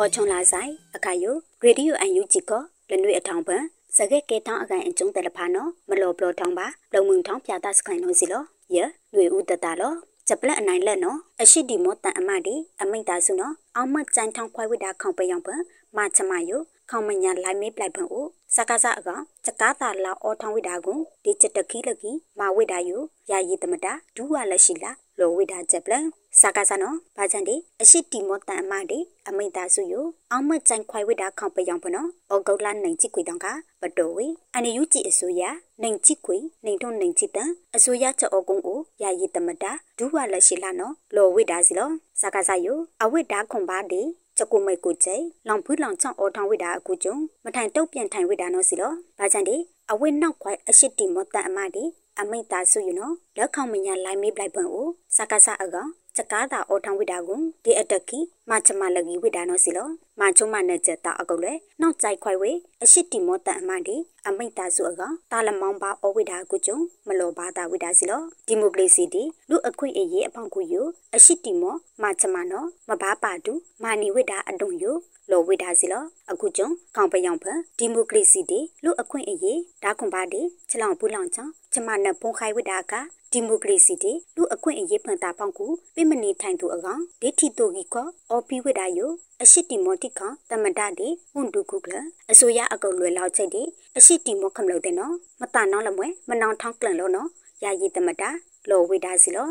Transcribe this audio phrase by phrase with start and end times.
[0.00, 3.62] အော်ချုံလာဆိုင်အခါယိုရေဒီယိုအန်ယူဂျီကောလနွေအထောင်ပန်
[3.96, 8.42] စကက်ကဲထောင်းအကန်အကျုံးတယ်လဖာနော်မလော်ဘလော်ထောင်းပါလုံမုံထောင်းပြတာစခိုင်လို့စီလော
[8.74, 8.76] ယ
[9.14, 9.94] နွေဦးတတလော
[10.28, 15.60] ဂျပလန်အနိုင်လက်နော်အရှိတီမောတန်အမတီအမိတ်တာစုနော်အောင်မကြိုင်ထောင်းခွိုက်ဝိတာခေါင်ပယောင်ပန်
[15.96, 26.04] မချမယိုခေါမညာလိုက်မေးပလိုက်ဖန်အိုစကားစအကောင်စကားတာလာအောထောင်းဝိတာကိုဒီချက်တခီလကီမာဝိတာယိုယာယီတမတာဒူဝါလက်ရှိလာလောဝိတာချက်ပလန်
[26.40, 33.46] စကားစနော်ဘာချန်ဒီအရှိတီမောတန်အမတီအမိတ်တာစုယိုအောင်မကြိုင်ခွိုက်ဝိတာခေါင်ပယောင်ဖနော်အောဂုတ်လာနိုင်ချစ်ကွေတောင်က
[33.80, 35.42] ပတိုဝေအန်ယူကြည်အစိုးရ
[35.82, 44.00] နိုင်ချစ်ကွေနိုင်ထုံနိုင်ချစ်တန်အစိုးရချက်အောကုံကိုယာယီတမတာဒူဝါလက်ရှိလာနော်လောဝိတာစီလောစကားစယိုအဝိတာခွန်ပါဒီ
[44.36, 45.16] ချကုမိတ်ကိုကျဲ
[45.48, 49.56] လောင်ဖူးလောင်ချောင်းအော်ထောင်းဝိတာအခုကျုံမထိုင်တုတ်ပြန်ထိုင်ဝိတာနော်စီလောဘာချန်ဒီ
[49.90, 51.84] အဝိနောက်ခွိုင်အရှိတီမောတန်အမဒီ
[52.20, 58.18] အမိတ်သားစုယူနော်လက်ခေါမညာလိုင်းမေးပလိုက်ပန်အိုစကားစအကောင် စကားတာအော်ထောင်းဝိတာကိုဒီအတက်ကီ
[58.50, 59.88] မချမလကီဝိတာနော်စီလော
[60.20, 62.52] မချုံမနဲ့ချက်တာအကုတ်လေနောက်ကြိုက်ခွိုင်ဝေ
[62.82, 70.82] အရှိတီမောတန်အမဒီအမိတ်သားစုအကောင်တာလမောင်းပါအော်ဝိတာကိုကျုံမလောပါတာဝိတာစီလောဒီမိုကရေစီတီလူအခွင့်အရေးအပေါင်းကိုယူ
[71.14, 73.52] အရှိတီမောမချမနော်မဘာပါတူ
[73.82, 74.90] မာနီဝိတာအတုံယူ
[75.30, 75.94] လောဝိဒါစီလ
[76.30, 77.44] အခုကျုံခေါင်ပယောင်ဖ
[77.78, 82.94] ဒီမိုကရေစီတီလူအခွင့်အရေးဒါခွန်ပါတီချလောင်ပူလောင်ချောင်းကျမနဖုန်ခိုင်ဝိဒါက
[83.32, 89.10] ဒီမိုကရေစီတီလူအခွင့်အရေးဖန်တာပေါင်းကူပြမနေထိုင်သူအကောင်ဒေတီတိုဂီကောအော်ပီဝိဒါယို
[89.42, 91.94] အရှိတီမောတိခေါတမတတီဟွန်ဒုကုကလ
[92.30, 93.62] အစိုးရအကုတ်လွယ်လောက်ချိတ်တီ
[93.96, 97.28] အရှိတီမောခမလို့တဲ့နော်မတနောင်းလမွဲမနောင်ထောင်းကလန်လို့နော်
[97.64, 98.30] ယာယီတမတာ
[98.70, 99.48] လောဝိဒါစီလော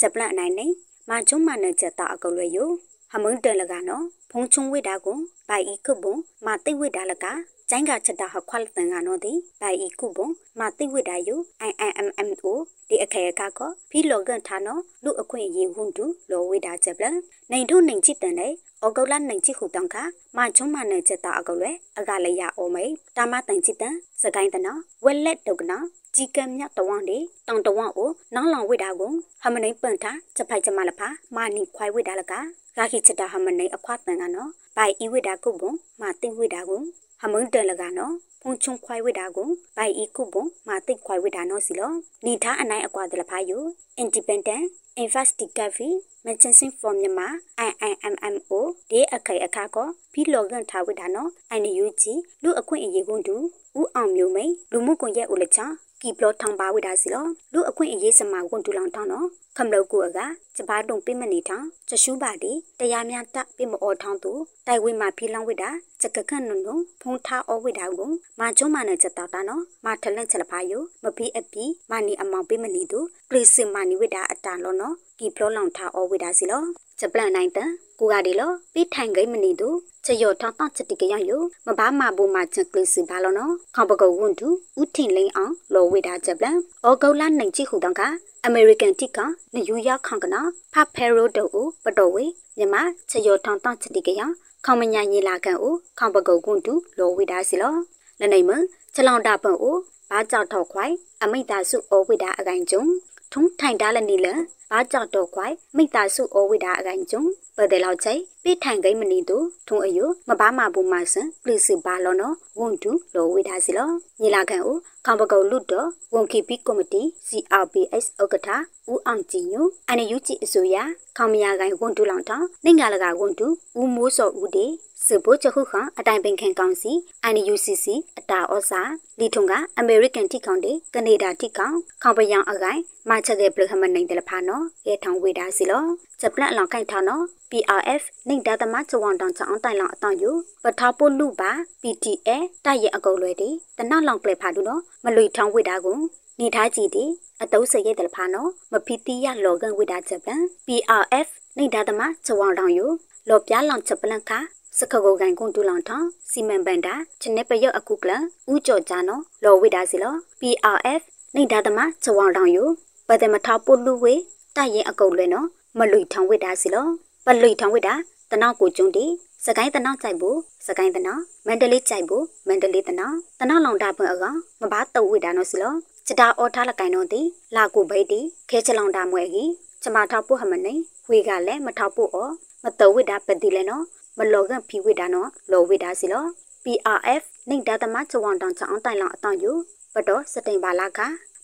[0.00, 0.66] ဂျပလန်အနိုင်နေ
[1.08, 2.70] မချုံမနဲ့ချက်တာအကုတ်လွယ်ယို
[3.12, 6.14] ဟမုန်တယ်လကနော်ဖုံချုံဝိဒါကိုဘိုင်ဤခုဘုံ
[6.46, 7.26] မသိဝိဒါလက
[7.70, 11.36] ကျိုင်းကချက်တာဟခွာလတန်ကနော်ဒီဘိုင်ဤခုဘုံမသိဝိဒါယု
[11.68, 12.44] IIMMO
[12.81, 17.06] ဒီ အခေကကောဖီလောကန်ထာနော်လူအခွင့်ရေးဝွန်တူလောဝိဒါချက်ပလ
[17.50, 18.52] နိုင်ထုံနိုင်ချစ်တန်တဲ့
[18.84, 19.96] ဩဂုတ်လနိုင်ချစ်ခုတောင်ခ
[20.36, 22.84] မချုံမနဲ့ချက်တာအကုတ်လေအကလည်းရအောင်မေ
[23.16, 25.84] တာမတန်ချစ်တန်စကိုင်းတနော်ဝက်လက်တုတ်ကနော်
[26.16, 27.18] ជីကံမြတဝန်းဒီ
[27.48, 36.82] တောင်တဝန်းကိုနောင်းလောင်ဝိတာကိုဟမနိပန်တာချက်ဖိုက်ချမလဖာမာနီခွိုင်ဝိတာလကဂါခိချတာဟမနိအခွာတန်ကနော်ဘိုင်ဤဝိတာကုဘုံမာတင်ဝိတာကို
[37.24, 41.92] ဟမုန်တန်လကနော်ဖုန်ချုံခွိုင်ဝိတာကိုဘိုင်ဤကုဘုံမာတိတ်ခွိုင်ဝိတာနော်စီလော
[42.26, 43.62] နေထားအနိုင်အကွာတလဖာယို
[44.02, 44.64] independent
[45.04, 45.90] investigative
[46.26, 47.28] medicine for မြန်မာ
[47.68, 48.52] IIMMO
[48.90, 52.02] ဒီအခိုင်အခါကောဖီလောကန်ထားဝိတာနော် INUG
[52.42, 53.36] လူအခွင့်အရေးကွန်းတူ
[53.78, 55.60] ဦးအောင်မျိုးမိန်လူမှုကွန်ရက်ဦးလချ
[56.04, 59.26] ကီပလောထောင်ပါဝိတာစီလောလူအခွင့်အရေးစမာကွန်တူလောင်ထောင်းနော်
[59.56, 60.18] ခမလောက်ကူအက
[60.58, 64.32] စပါတုံပိမနေထောင်းချရှူပါတီတရားများတပိမအော်ထောင်းသူ
[64.66, 65.70] တိုက်ဝိမှာဖီလောင်းဝိတာ
[66.02, 73.00] စကခန့်နုံနုံဖုံထားအောဝိတာကိုမာချုံမနဲ့ချက်တာတာနော်မာထလန့်ချက်လဖာယိုမပီအပီမာနီအမောင်ပိမနေသူ
[73.32, 76.62] ကလစ်စမာနီဝိတာအတန်လောနော်ကီပလောလောင်ထားအောဝိတာစီလော
[77.00, 79.68] ဂျပလန်နိုင်တန်ကိုကဒီလောပိထိုင်ဂိမနီသူ
[80.04, 84.48] ချယောထောင်းတောင်းချက်တိကရယိုမဘာမာဘူမာချက်ကလစ်စီဘာလောနော်ခေါပကုတ်ဝွန်တူ
[84.80, 88.02] ဥထင်လိန်အောင်လောဝိတာဂျပလန်အောဂုတ်လာနိုင်ချိခုတောင်းက
[88.44, 89.18] အမေရိကန်တိက
[89.54, 90.40] နယူးယောက်ခေါကနာ
[90.72, 92.24] ဖဖဲရိုတိုအိုပတော်ဝေ
[92.58, 92.74] မြမ
[93.10, 94.22] ချယောထောင်းတောင်းချက်တိကရ
[94.64, 97.74] ခေါမညာညီလာကန်အိုခေါပကုတ်ကွန်တူလောဝိတာစီလော
[98.20, 98.50] လနေမ
[98.94, 99.76] ချလောင်တာပွန်အို
[100.10, 102.84] ဘာကြောက်ထောက်ခွိုင်အမိတ်တာစုအိုဝိတာအကိုင်ကျုံ
[103.32, 104.26] ထုံထိုင်တားလနေလ
[104.70, 107.22] ဘာကြောက်တော့ခွိုင်မိတာစုအိုဝိတာအကိုင်ကျုံ
[107.56, 108.12] ပဒလောက်ချိ
[108.44, 109.38] ပိထိုင်ကိမနီတူ
[109.68, 118.48] ထုံအယုမဘာမာဘူမာဆန်ပလစ်စဘာလောနောဝန်တူလောဝိဒါစီလောညီလာခံဦးခေါပကုတ်လူတော်ဝန်ခီပီကော်မတီ CRPS ဥက္ကဋ္ဌ
[118.90, 120.76] ဦးအောင်ကြည်ညိုအန်ယူကြည်အစိုးရ
[121.16, 123.46] ခေါမယာကိုင်ဝန်တူလောင်တောင်းနိုင်ငံလကဝန်တူ
[123.78, 124.66] ဦးမိုးစောဦးဒီ
[125.06, 126.92] စဘိုချခုခအတိုင်ပင်ခံကောင်စီ
[127.34, 127.86] NUCC
[128.18, 128.80] အတာဩစာ
[129.20, 135.84] လီထုံကအမေရိကန်တိကောင်တေကနေဒါတိကောင်ခေါပယံအကိုင်မချက်တဲ့ပလခမနိုင်တယ်ဖာနော်ရဲထောင်ဝေတာစီလော
[136.24, 140.30] ဂျပလန်အလောင်ခိုင်ထောင်းနော် PRF နေဒါသမချဝွန်တောင်ချောင်းတိုင်လောင်အတောင်ယူ
[140.64, 141.50] ပထားပို့လူပါ
[141.82, 142.30] PTA
[142.64, 143.48] တိုက်ရအကုတ်လွယ်တီ
[143.78, 145.98] တနောက်လောင်ကလေဖာတူနော်မလွေထောင်းဝေတာကို
[146.40, 147.04] နေထားကြည့်တီ
[147.42, 151.28] အတုံးစရဲတယ်ဖာနော်မဖီတီရလောကန်ဝေတာဂျပန် PRF
[151.58, 152.86] နေဒါသမချဝွန်တောင်ယူ
[153.28, 154.38] လောပြားလောင်ဂျပလန်ခါ
[154.78, 158.12] စခကိုကန်ကွန်တူလောင်ထောင်းစီမံပန်တာချနေပယော့အခုကလ
[158.52, 161.02] ဥကြော်ကြနော်လောဝိဒါစီလော PRF
[161.36, 162.64] နေဒါသမချဝောင်းတောင်ယူ
[163.08, 164.14] ပဒမထာပုလူဝေ
[164.56, 165.48] တိုက်ရင်အကုတ်လွဲနော်
[165.78, 166.86] မလွိထောင်ဝိဒါစီလော
[167.26, 167.94] ပလွိထောင်ဝိဒါ
[168.30, 169.06] တနောက်ကိုကျုံတီ
[169.46, 175.74] စကိုင်းတနောက်ကြိုက်ဖို့စကိုင်းတနောက်မန္တလေးကြိုက်ဖို့မန္တလေးတနောက်တနောက်လောင်တာပွင့်အကောင်မဘာတုတ်ဝိဒါနော်စီလော
[176.06, 177.20] ချတာအော်ထားလကိုင်တော့တီ
[177.56, 178.20] လာကိုဘိတ်တီ
[178.50, 179.50] ခဲချလောင်တာမွဲကြီး
[179.82, 180.74] ကျမထောက်ဖို့ဟမနေ
[181.10, 182.24] ဝေကလည်းမထောက်ဖို့ဩ
[182.64, 183.84] မတုတ်ဝိဒါပတိလဲနော်
[184.18, 186.24] မလောကန်ဖီဝိဒါနော်လောဝိဒါစီလော
[186.64, 189.52] PRF နိုင်ဒါသမချဝန်တောင်ချောင်းတိုင်လောင်အတောင်ယူ
[189.94, 191.00] ဘတော်စတိန်ပါလာက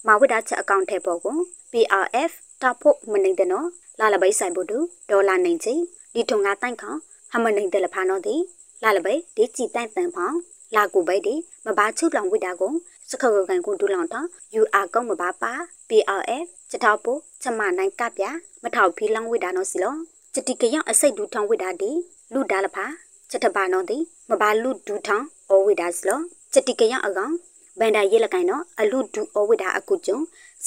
[0.06, 1.36] မဝိဒါချက်အကောင့်ထဲပေါ်ကို
[1.72, 2.32] PRF
[2.62, 3.69] တာဖို့မနေတဲ့နော်
[4.00, 4.78] လာလပိဆိုင်ဖို့တူ
[5.10, 5.82] ဒေါ်လာနိုင်ချင်း
[6.14, 6.92] ဒီထုံကတိုင်ခေါ
[7.32, 8.34] ဟမနိုင်တယ်လဖာနော်ဒီ
[8.82, 10.38] လာလပဲဒီကြည်တန့်တန်ဖောင်း
[10.76, 11.34] လာကိုပဲဒီ
[11.66, 12.72] မဘာချုပ်လောင်ဝိတာကို
[13.10, 14.26] စခခကန်ကိုဒူလောင်တော့
[14.60, 15.52] UR ကောင်းမဘာပါ
[15.88, 18.24] PRF ချထောက်ပိုချမနိုင်ကပြ
[18.62, 19.94] မထောက်ဖီလောင်ဝိတာနော်စီလော
[20.34, 21.90] ချတိကရောက်အစိတ်ဒူထောင်းဝိတာဒီ
[22.32, 22.84] လူဒါလဖာ
[23.30, 23.98] ချက်တပါနော်ဒီ
[24.30, 26.20] မဘာလူဒူထောင်းဩဝိတာစီလော
[26.52, 27.32] ချတိကရောက်အကောင်
[27.78, 30.18] ဘန်ဒါရဲလကိုင်နော်အလူဒူဩဝိတာအခုကျုံ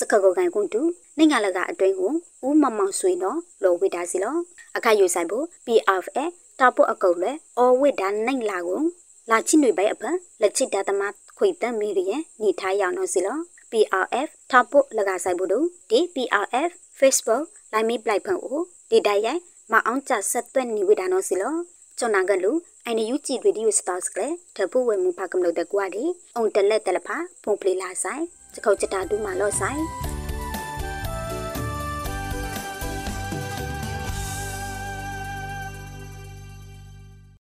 [0.01, 0.81] စခခကန်ကိုဒူ
[1.18, 2.13] နိုင်ငံလကအတွင်းကို
[2.45, 4.36] ဦးမမောင်ဆွေနော်လောဝိတာစီလော
[4.77, 8.81] အခါယူဆိုင်ဖို့ PRF တာပုတ်အကုတ်လဲဩဝိဒါနိုင်လာကို
[9.30, 10.01] လာချိနွေပိုင်အဖ
[10.42, 11.01] လက်ချစ်တာတမ
[11.38, 13.38] ခွေတမ်းမီရရဲ့ညီထားရအောင်နော်စီလော
[13.71, 16.69] PRF တာပုတ်လကဆိုင်ဖို့တို့ဒီ PRF
[17.00, 17.44] Facebook
[17.74, 18.59] လိုင်းမီပလိုက်ဖန်ကို
[18.89, 21.53] ဒီတိုက်ရိုက်မအောင်ကြဆက်သွက်နေဝိဒါနော်စီလော
[21.98, 22.51] ချွန်နာကလူ
[22.85, 26.03] အိုင်နယူကြည့်ဗီဒီယိုစတာစ်ကလေတပုတ်ဝဲမှုဖကမလို့တဲ့ကွာဒီ
[26.35, 28.23] အုံတလက်တလဖာဖုန်ပလီလာဆိုင်
[28.53, 29.81] စခုတ်ချတာဒူးမာလော့ဆိုင်